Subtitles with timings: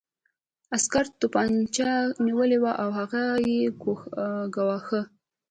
[0.75, 1.87] عسکر توپانچه
[2.25, 3.59] نیولې وه او هغه یې
[4.55, 5.01] ګواښه